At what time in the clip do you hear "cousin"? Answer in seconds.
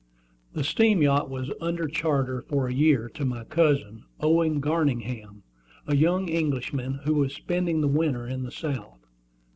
3.43-4.05